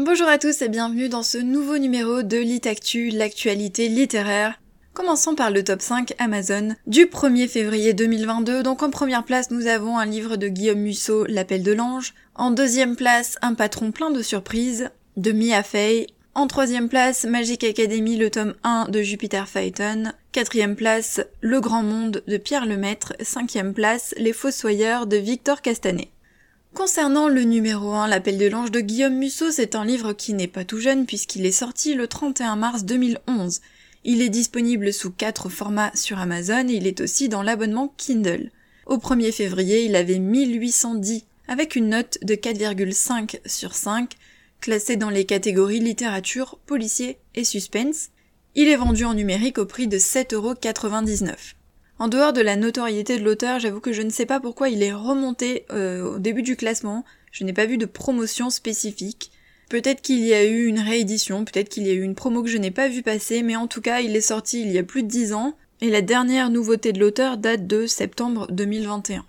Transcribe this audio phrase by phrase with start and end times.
[0.00, 4.60] Bonjour à tous et bienvenue dans ce nouveau numéro de Litactu, l'actualité littéraire.
[4.94, 8.62] Commençons par le top 5 Amazon du 1er février 2022.
[8.62, 12.14] Donc en première place, nous avons un livre de Guillaume Musso, L'appel de l'ange.
[12.36, 16.06] En deuxième place, Un patron plein de surprises de Mia Fey.
[16.36, 20.12] En troisième place, Magic Academy, le tome 1 de Jupiter Phaeton.
[20.30, 23.14] Quatrième place, Le Grand Monde de Pierre Lemaître.
[23.20, 26.10] Cinquième place, Les Fossoyeurs de Victor Castanet.
[26.74, 30.46] Concernant le numéro 1, L'appel de l'ange de Guillaume Musso, c'est un livre qui n'est
[30.46, 33.60] pas tout jeune puisqu'il est sorti le 31 mars 2011.
[34.04, 38.50] Il est disponible sous quatre formats sur Amazon et il est aussi dans l'abonnement Kindle.
[38.86, 44.14] Au 1er février, il avait 1810 avec une note de 4,5 sur 5,
[44.60, 48.10] classé dans les catégories littérature, policier et suspense.
[48.54, 51.54] Il est vendu en numérique au prix de 7,99€.
[51.98, 54.82] En dehors de la notoriété de l'auteur, j'avoue que je ne sais pas pourquoi il
[54.84, 57.04] est remonté euh, au début du classement.
[57.32, 59.32] Je n'ai pas vu de promotion spécifique.
[59.68, 62.48] Peut-être qu'il y a eu une réédition, peut-être qu'il y a eu une promo que
[62.48, 64.84] je n'ai pas vu passer, mais en tout cas, il est sorti il y a
[64.84, 69.26] plus de 10 ans, et la dernière nouveauté de l'auteur date de septembre 2021.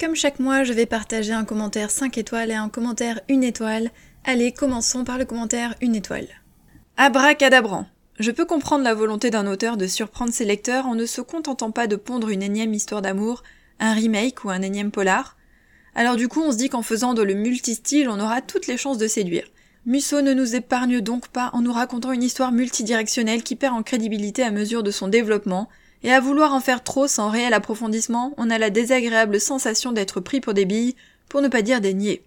[0.00, 3.90] Comme chaque mois, je vais partager un commentaire 5 étoiles et un commentaire 1 étoile.
[4.24, 6.28] Allez, commençons par le commentaire 1 étoile.
[6.96, 7.86] Abracadabrant.
[8.18, 11.70] Je peux comprendre la volonté d'un auteur de surprendre ses lecteurs en ne se contentant
[11.70, 13.44] pas de pondre une énième histoire d'amour,
[13.78, 15.36] un remake ou un énième polar.
[15.94, 18.76] Alors du coup, on se dit qu'en faisant de le multistyle, on aura toutes les
[18.76, 19.46] chances de séduire.
[19.86, 23.84] Musso ne nous épargne donc pas en nous racontant une histoire multidirectionnelle qui perd en
[23.84, 25.68] crédibilité à mesure de son développement,
[26.02, 30.20] et à vouloir en faire trop sans réel approfondissement, on a la désagréable sensation d'être
[30.20, 30.96] pris pour des billes,
[31.28, 32.22] pour ne pas dire des niais.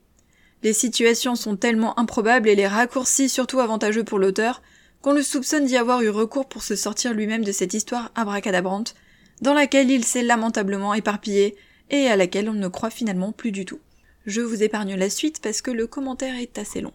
[0.64, 4.62] Les situations sont tellement improbables et les raccourcis surtout avantageux pour l'auteur
[5.02, 8.96] qu'on le soupçonne d'y avoir eu recours pour se sortir lui-même de cette histoire abracadabrante,
[9.42, 11.56] dans laquelle il s'est lamentablement éparpillé
[11.90, 13.80] et à laquelle on ne croit finalement plus du tout.
[14.26, 16.94] Je vous épargne la suite parce que le commentaire est assez long.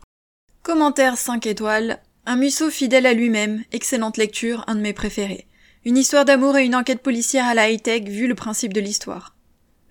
[0.63, 2.01] Commentaire 5 étoiles.
[2.25, 5.47] Un Musso fidèle à lui-même, excellente lecture, un de mes préférés.
[5.85, 9.37] Une histoire d'amour et une enquête policière à la high-tech vu le principe de l'histoire.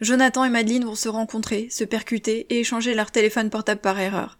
[0.01, 4.37] Jonathan et Madeleine vont se rencontrer, se percuter et échanger leur téléphone portable par erreur.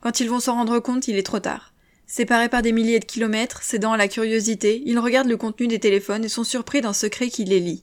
[0.00, 1.72] Quand ils vont s'en rendre compte, il est trop tard.
[2.10, 5.78] Séparés par des milliers de kilomètres, cédant à la curiosité, ils regardent le contenu des
[5.78, 7.82] téléphones et sont surpris d'un secret qui les lie.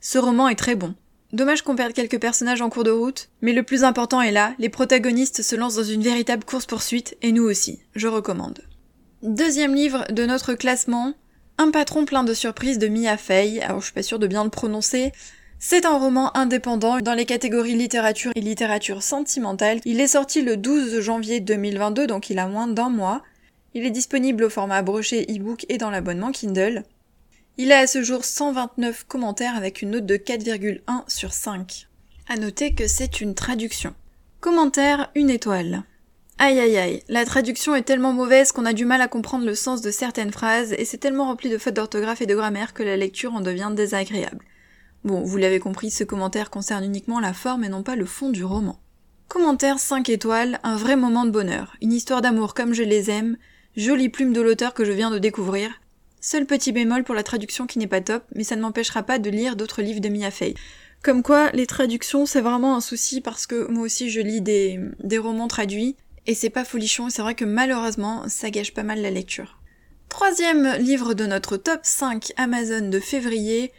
[0.00, 0.96] Ce roman est très bon.
[1.32, 4.54] Dommage qu'on perde quelques personnages en cours de route, mais le plus important est là,
[4.58, 8.64] les protagonistes se lancent dans une véritable course-poursuite, et nous aussi, je recommande.
[9.22, 11.14] Deuxième livre de notre classement,
[11.56, 14.42] Un patron plein de surprises de Mia Fey, alors je suis pas sûre de bien
[14.42, 15.12] le prononcer,
[15.60, 19.78] c'est un roman indépendant dans les catégories littérature et littérature sentimentale.
[19.84, 23.22] Il est sorti le 12 janvier 2022, donc il a moins d'un mois.
[23.72, 26.82] Il est disponible au format broché e-book et dans l'abonnement Kindle.
[27.56, 31.86] Il a à ce jour 129 commentaires avec une note de 4,1 sur 5.
[32.28, 33.94] À noter que c'est une traduction.
[34.40, 35.84] Commentaire une étoile.
[36.38, 39.54] Aïe aïe aïe, la traduction est tellement mauvaise qu'on a du mal à comprendre le
[39.54, 42.82] sens de certaines phrases et c'est tellement rempli de fautes d'orthographe et de grammaire que
[42.82, 44.44] la lecture en devient désagréable.
[45.04, 48.30] Bon, vous l'avez compris, ce commentaire concerne uniquement la forme et non pas le fond
[48.30, 48.80] du roman.
[49.28, 53.36] Commentaire 5 étoiles, un vrai moment de bonheur, une histoire d'amour comme je les aime,
[53.76, 55.70] Jolie plume de l'auteur que je viens de découvrir.
[56.20, 59.20] Seul petit bémol pour la traduction qui n'est pas top, mais ça ne m'empêchera pas
[59.20, 60.54] de lire d'autres livres de Mia Fey.
[61.02, 64.78] Comme quoi, les traductions, c'est vraiment un souci parce que moi aussi je lis des,
[65.18, 69.00] romans traduits, et c'est pas folichon, et c'est vrai que malheureusement, ça gâche pas mal
[69.00, 69.60] la lecture.
[70.08, 73.72] Troisième livre de notre top 5 Amazon de février,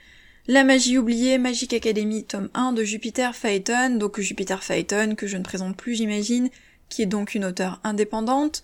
[0.47, 5.35] La magie oubliée, Magic Academy, tome 1 de Jupiter Phaeton, donc Jupiter Phaeton, que je
[5.35, 6.50] ne présente plus j'imagine,
[6.88, 8.63] qui est donc une auteure indépendante.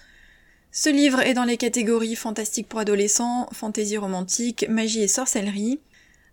[0.80, 5.80] Ce livre est dans les catégories fantastique pour adolescents, fantaisie romantique, magie et sorcellerie,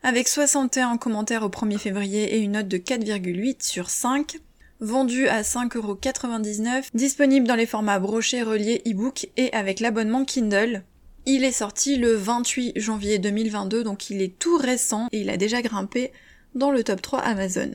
[0.03, 4.37] avec 61 commentaires au 1er février et une note de 4,8 sur 5,
[4.81, 10.83] vendu à 5,99€, disponible dans les formats brochés, reliés, e-book et avec l'abonnement Kindle.
[11.25, 15.39] Il est sorti le 28 janvier 2022, donc il est tout récent et il a
[15.39, 16.13] déjà grimpé
[16.55, 17.71] dans le top 3 Amazon.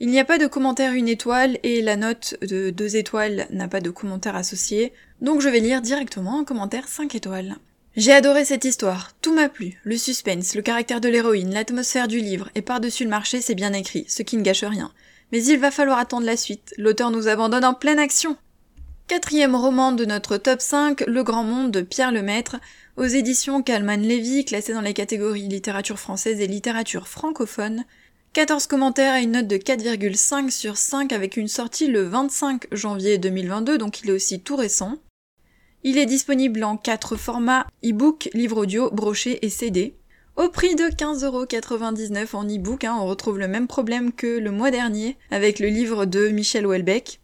[0.00, 3.68] Il n'y a pas de commentaire une étoile et la note de deux étoiles n'a
[3.68, 7.56] pas de commentaire associé, donc je vais lire directement un commentaire 5 étoiles.
[7.96, 12.18] J'ai adoré cette histoire, tout m'a plu, le suspense, le caractère de l'héroïne, l'atmosphère du
[12.18, 14.92] livre, et par-dessus le marché c'est bien écrit, ce qui ne gâche rien.
[15.30, 18.36] Mais il va falloir attendre la suite, l'auteur nous abandonne en pleine action.
[19.06, 22.56] Quatrième roman de notre top 5, Le Grand Monde de Pierre Lemaître,
[22.96, 27.84] aux éditions Calman Lévy, classé dans les catégories littérature française et littérature francophone,
[28.34, 33.16] 14 commentaires et une note de 4,5 sur 5 avec une sortie le 25 janvier
[33.16, 34.96] 2022, donc il est aussi tout récent.
[35.84, 39.94] Il est disponible en 4 formats, e-book, livre audio, broché et CD.
[40.34, 44.72] Au prix de 15,99€ en e-book, hein, on retrouve le même problème que le mois
[44.72, 47.20] dernier avec le livre de Michel Houellebecq.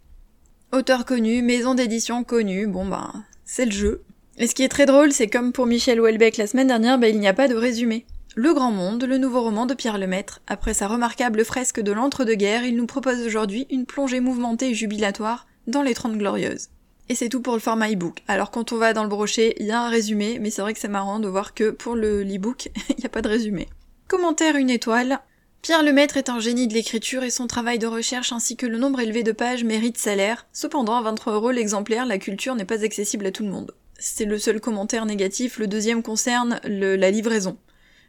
[0.70, 3.12] Auteur connu, maison d'édition connue, bon bah,
[3.44, 4.04] c'est le jeu.
[4.38, 7.08] Et ce qui est très drôle, c'est comme pour Michel Houellebecq la semaine dernière, bah,
[7.08, 8.06] il n'y a pas de résumé.
[8.36, 12.64] Le Grand Monde, le nouveau roman de Pierre Lemaître, après sa remarquable fresque de l'entre-deux-guerres,
[12.64, 16.68] il nous propose aujourd'hui une plongée mouvementée et jubilatoire dans les Trente Glorieuses.
[17.08, 18.22] Et c'est tout pour le format e-book.
[18.28, 20.74] Alors quand on va dans le brochet, il y a un résumé, mais c'est vrai
[20.74, 23.68] que c'est marrant de voir que pour le e-book, il n'y a pas de résumé.
[24.06, 25.18] Commentaire une étoile.
[25.60, 28.78] Pierre Lemaître est un génie de l'écriture et son travail de recherche ainsi que le
[28.78, 30.46] nombre élevé de pages mérite salaire.
[30.52, 33.74] Cependant, à 23 euros l'exemplaire, la culture n'est pas accessible à tout le monde.
[33.98, 37.58] C'est le seul commentaire négatif, le deuxième concerne la livraison.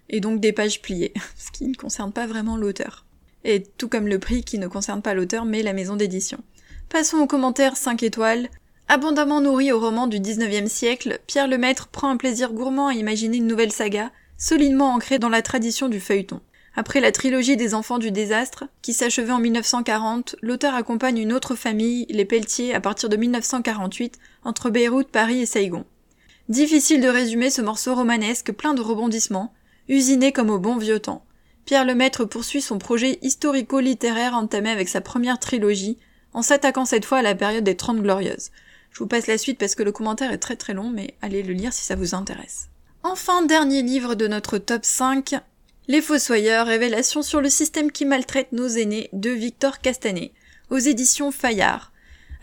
[0.09, 3.05] Et donc des pages pliées, ce qui ne concerne pas vraiment l'auteur.
[3.43, 6.39] Et tout comme le prix qui ne concerne pas l'auteur mais la maison d'édition.
[6.89, 8.49] Passons au commentaire 5 étoiles.
[8.87, 13.37] Abondamment nourri au roman du 19e siècle, Pierre Lemaître prend un plaisir gourmand à imaginer
[13.37, 16.41] une nouvelle saga, solidement ancrée dans la tradition du feuilleton.
[16.75, 21.55] Après la trilogie des enfants du désastre, qui s'achevait en 1940, l'auteur accompagne une autre
[21.55, 25.85] famille, les Pelletier, à partir de 1948, entre Beyrouth, Paris et Saigon.
[26.47, 29.53] Difficile de résumer ce morceau romanesque plein de rebondissements,
[29.91, 31.25] usiné comme au bon vieux temps.
[31.65, 35.97] Pierre Lemaître poursuit son projet historico-littéraire entamé avec sa première trilogie,
[36.33, 38.51] en s'attaquant cette fois à la période des Trente Glorieuses.
[38.91, 41.43] Je vous passe la suite parce que le commentaire est très très long, mais allez
[41.43, 42.69] le lire si ça vous intéresse.
[43.03, 45.35] Enfin, dernier livre de notre top 5,
[45.87, 50.31] Les Fossoyeurs, révélation sur le système qui maltraite nos aînés de Victor Castanet,
[50.69, 51.90] aux éditions Fayard.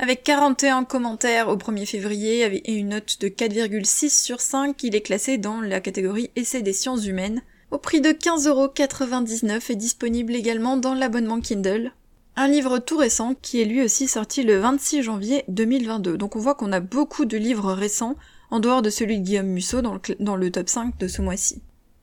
[0.00, 5.00] Avec 41 commentaires au 1er février et une note de 4,6 sur 5, il est
[5.00, 7.42] classé dans la catégorie Essai des sciences humaines,
[7.72, 11.90] au prix de 15,99€ et disponible également dans l'abonnement Kindle.
[12.36, 16.16] Un livre tout récent qui est lui aussi sorti le 26 janvier 2022.
[16.16, 18.14] Donc on voit qu'on a beaucoup de livres récents
[18.52, 21.22] en dehors de celui de Guillaume Musso dans le, dans le top 5 de ce
[21.22, 21.60] mois-ci.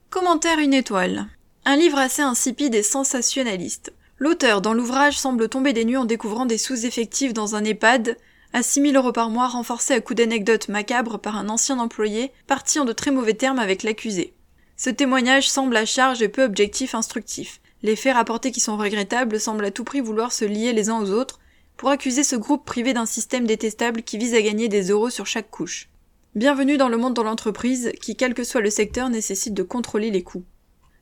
[0.10, 1.28] Commentaire une étoile.
[1.64, 3.94] Un livre assez insipide et sensationnaliste.
[4.18, 8.18] L'auteur dans l'ouvrage semble tomber des nues en découvrant des sous-effectifs dans un EHPAD,
[8.54, 12.80] à 6000 euros par mois renforcés à coups d'anecdotes macabres par un ancien employé, parti
[12.80, 14.34] en de très mauvais termes avec l'accusé.
[14.78, 17.60] Ce témoignage semble à charge et peu objectif instructif.
[17.84, 21.02] Les faits rapportés qui sont regrettables semblent à tout prix vouloir se lier les uns
[21.02, 21.40] aux autres
[21.76, 25.28] pour accuser ce groupe privé d'un système détestable qui vise à gagner des euros sur
[25.28, 25.90] chaque couche.
[26.36, 30.10] Bienvenue dans le monde de l'entreprise qui, quel que soit le secteur, nécessite de contrôler
[30.10, 30.46] les coûts.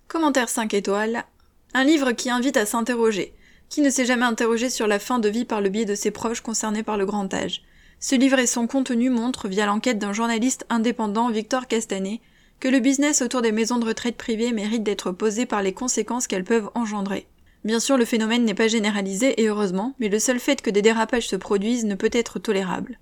[0.08, 1.26] Commentaire 5 étoiles.
[1.76, 3.34] Un livre qui invite à s'interroger.
[3.68, 6.12] Qui ne s'est jamais interrogé sur la fin de vie par le biais de ses
[6.12, 7.64] proches concernés par le grand âge
[8.00, 12.22] Ce livre et son contenu montrent, via l'enquête d'un journaliste indépendant, Victor Castanet,
[12.60, 16.28] que le business autour des maisons de retraite privées mérite d'être posé par les conséquences
[16.28, 17.26] qu'elles peuvent engendrer.
[17.64, 20.84] Bien sûr, le phénomène n'est pas généralisé, et heureusement, mais le seul fait que des
[20.84, 23.00] dérapages se produisent ne peut être tolérable.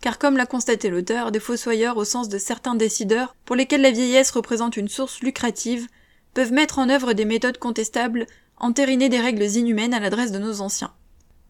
[0.00, 3.92] Car comme l'a constaté l'auteur, des fossoyeurs au sens de certains décideurs, pour lesquels la
[3.92, 5.86] vieillesse représente une source lucrative,
[6.34, 8.26] peuvent mettre en œuvre des méthodes contestables,
[8.56, 10.92] entériner des règles inhumaines à l'adresse de nos anciens.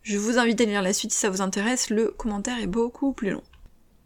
[0.02, 3.12] Je vous invite à lire la suite si ça vous intéresse, le commentaire est beaucoup
[3.12, 3.42] plus long.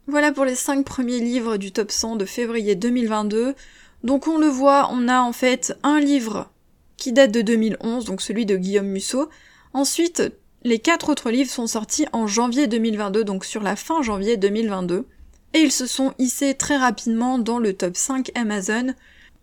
[0.09, 3.55] Voilà pour les 5 premiers livres du top 100 de février 2022.
[4.03, 6.51] Donc on le voit, on a en fait un livre
[6.97, 9.29] qui date de 2011, donc celui de Guillaume Musso.
[9.75, 10.23] Ensuite,
[10.65, 15.07] les quatre autres livres sont sortis en janvier 2022, donc sur la fin janvier 2022.
[15.55, 18.95] Et ils se sont hissés très rapidement dans le top 5 Amazon.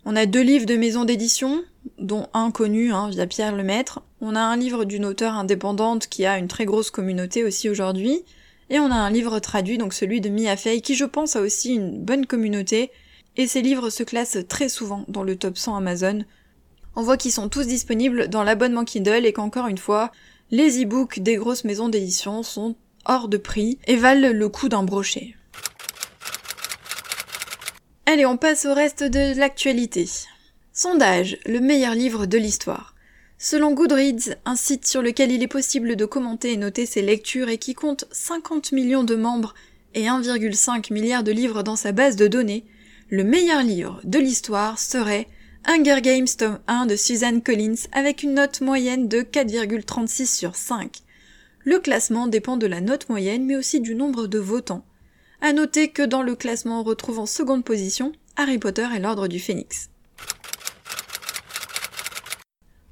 [0.05, 1.61] On a deux livres de maison d'édition,
[1.97, 4.01] dont un connu hein, via Pierre Lemaître.
[4.21, 8.23] On a un livre d'une auteure indépendante qui a une très grosse communauté aussi aujourd'hui.
[8.69, 11.41] Et on a un livre traduit, donc celui de Mia Fey, qui je pense a
[11.41, 12.91] aussi une bonne communauté,
[13.35, 16.23] et ces livres se classent très souvent dans le top 100 Amazon.
[16.95, 20.11] On voit qu'ils sont tous disponibles dans l'abonnement Kindle et qu'encore une fois,
[20.51, 22.75] les e-books des grosses maisons d'édition sont
[23.05, 25.35] hors de prix et valent le coût d'un brochet.
[28.11, 30.09] Allez, on passe au reste de l'actualité.
[30.73, 32.95] Sondage, le meilleur livre de l'histoire.
[33.37, 37.49] Selon Goodreads, un site sur lequel il est possible de commenter et noter ses lectures
[37.49, 39.53] et qui compte 50 millions de membres
[39.93, 42.65] et 1,5 milliard de livres dans sa base de données,
[43.11, 45.27] le meilleur livre de l'histoire serait
[45.67, 51.03] Hunger Games tome 1 de Suzanne Collins avec une note moyenne de 4,36 sur 5.
[51.63, 54.83] Le classement dépend de la note moyenne mais aussi du nombre de votants.
[55.41, 59.29] À noter que dans le classement on retrouve en seconde position Harry Potter et l'Ordre
[59.29, 59.89] du Phénix.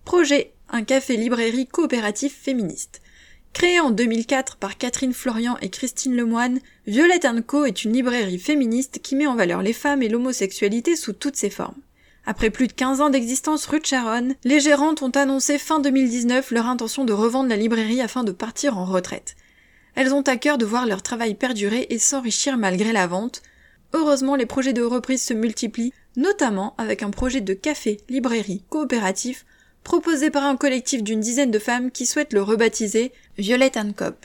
[0.05, 3.01] Projet, un café-librairie coopératif féministe.
[3.51, 9.01] Créé en 2004 par Catherine Florian et Christine Lemoine, Violette Co est une librairie féministe
[9.01, 11.81] qui met en valeur les femmes et l'homosexualité sous toutes ses formes.
[12.25, 16.51] Après plus de 15 ans d'existence rue de Charonne, les gérantes ont annoncé fin 2019
[16.51, 19.35] leur intention de revendre la librairie afin de partir en retraite.
[19.97, 23.41] Elles ont à cœur de voir leur travail perdurer et s'enrichir malgré la vente.
[23.93, 29.43] Heureusement, les projets de reprise se multiplient, notamment avec un projet de café, librairie, coopératif
[29.83, 34.23] proposé par un collectif d'une dizaine de femmes qui souhaitent le rebaptiser Violette and Cop.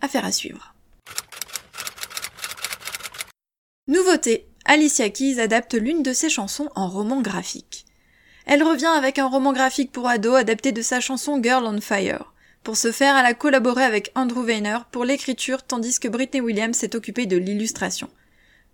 [0.00, 0.74] Affaire à suivre.
[3.86, 7.86] Nouveauté, Alicia Keys adapte l'une de ses chansons en roman graphique.
[8.44, 12.32] Elle revient avec un roman graphique pour ados adapté de sa chanson Girl on Fire.
[12.66, 16.76] Pour ce faire, elle a collaboré avec Andrew Weiner pour l'écriture tandis que Britney Williams
[16.76, 18.08] s'est occupée de l'illustration.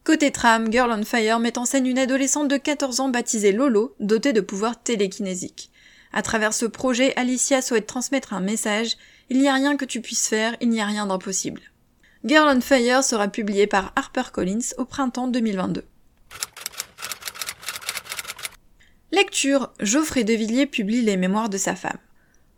[0.03, 3.95] Côté trame, Girl on Fire met en scène une adolescente de 14 ans baptisée Lolo,
[4.01, 5.71] dotée de pouvoirs télékinésiques.
[6.15, 8.97] À travers ce projet, Alicia souhaite transmettre un message,
[9.29, 11.61] il n'y a rien que tu puisses faire, il n'y a rien d'impossible.
[12.25, 15.85] Girl on Fire sera publié par HarperCollins au printemps 2022.
[19.11, 21.99] Lecture, Geoffrey Devilliers publie les mémoires de sa femme.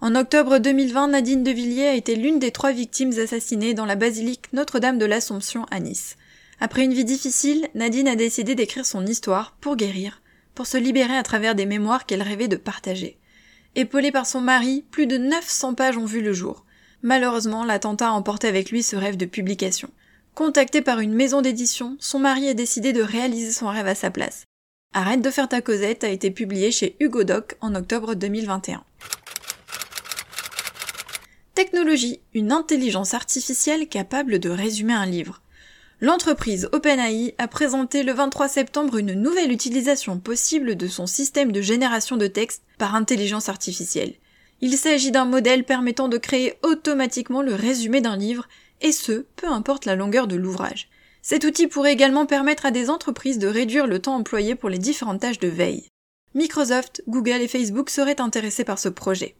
[0.04, 4.52] En octobre 2020, Nadine Devilliers a été l'une des trois victimes assassinées dans la basilique
[4.52, 6.18] Notre-Dame de l'Assomption à Nice.
[6.60, 10.20] Après une vie difficile, Nadine a décidé d'écrire son histoire pour guérir,
[10.54, 13.16] pour se libérer à travers des mémoires qu'elle rêvait de partager.
[13.76, 16.66] Épaulée par son mari, plus de 900 pages ont vu le jour.
[17.00, 19.88] Malheureusement, l'attentat a emporté avec lui ce rêve de publication.
[20.34, 24.10] Contacté par une maison d'édition, son mari a décidé de réaliser son rêve à sa
[24.10, 24.44] place.
[24.92, 28.84] Arrête de faire ta Cosette a été publié chez Hugo Doc en octobre 2021.
[31.54, 35.40] Technologie, une intelligence artificielle capable de résumer un livre.
[36.00, 41.60] L'entreprise OpenAI a présenté le 23 septembre une nouvelle utilisation possible de son système de
[41.60, 44.14] génération de texte par intelligence artificielle.
[44.62, 48.48] Il s'agit d'un modèle permettant de créer automatiquement le résumé d'un livre,
[48.80, 50.88] et ce, peu importe la longueur de l'ouvrage.
[51.22, 54.78] Cet outil pourrait également permettre à des entreprises de réduire le temps employé pour les
[54.78, 55.86] différentes tâches de veille.
[56.34, 59.36] Microsoft, Google et Facebook seraient intéressés par ce projet.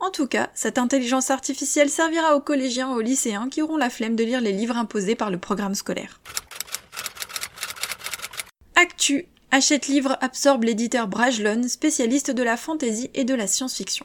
[0.00, 3.90] En tout cas, cette intelligence artificielle servira aux collégiens et aux lycéens qui auront la
[3.90, 6.20] flemme de lire les livres imposés par le programme scolaire.
[8.74, 9.26] Actu.
[9.50, 14.04] Achète Livre absorbe l'éditeur Brajlon, spécialiste de la fantasy et de la science-fiction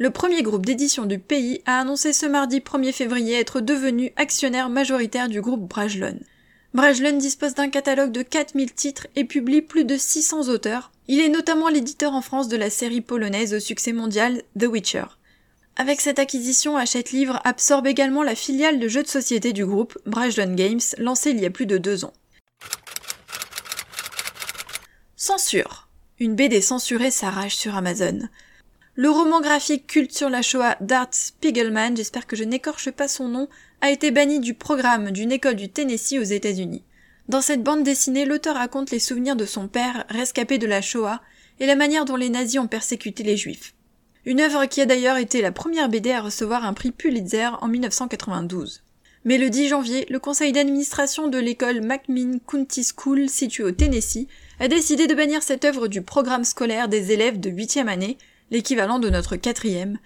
[0.00, 4.70] le premier groupe d'édition du pays a annoncé ce mardi 1er février être devenu actionnaire
[4.70, 6.18] majoritaire du groupe Brajlon.
[6.72, 10.90] Brajlon dispose d'un catalogue de 4000 titres et publie plus de 600 auteurs.
[11.06, 15.04] Il est notamment l'éditeur en France de la série polonaise au succès mondial The Witcher.
[15.76, 19.98] Avec cette acquisition, Hachette Livre absorbe également la filiale de jeux de société du groupe,
[20.06, 22.12] Brajlon Games, lancée il y a plus de deux ans.
[25.16, 25.88] Censure.
[26.18, 28.20] Une BD censurée s'arrache sur Amazon.
[28.94, 33.28] Le roman graphique culte sur la Shoah d'Art Spiegelman, j'espère que je n'écorche pas son
[33.28, 33.48] nom,
[33.80, 36.84] a été banni du programme d'une école du Tennessee aux États-Unis.
[37.28, 41.22] Dans cette bande dessinée, l'auteur raconte les souvenirs de son père, rescapé de la Shoah,
[41.60, 43.72] et la manière dont les nazis ont persécuté les juifs.
[44.26, 47.68] Une œuvre qui a d'ailleurs été la première BD à recevoir un prix Pulitzer en
[47.68, 48.82] 1992.
[49.24, 54.28] Mais le 10 janvier, le conseil d'administration de l'école McMinn County School située au Tennessee
[54.58, 58.18] a décidé de bannir cette œuvre du programme scolaire des élèves de 8e année
[58.50, 59.98] l'équivalent de notre quatrième,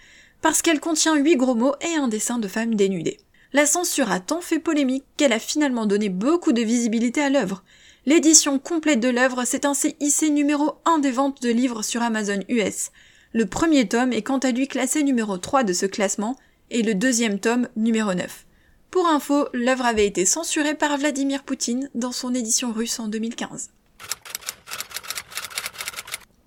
[0.42, 3.18] parce qu'elle contient huit gros mots et un dessin de femme dénudée.
[3.52, 7.64] La censure a tant fait polémique qu'elle a finalement donné beaucoup de visibilité à l'œuvre.
[8.06, 12.40] L'édition complète de l'œuvre s'est ainsi hissée numéro 1 des ventes de livres sur Amazon
[12.48, 12.90] US.
[13.34, 16.36] Le premier tome est quant à lui classé numéro 3 de ce classement
[16.70, 18.46] et le deuxième tome numéro 9.
[18.92, 23.70] Pour info, l'œuvre avait été censurée par Vladimir Poutine dans son édition russe en 2015.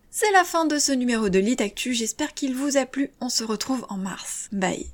[0.10, 3.44] C'est la fin de ce numéro de Lit j'espère qu'il vous a plu, on se
[3.44, 4.48] retrouve en mars.
[4.54, 4.88] Bye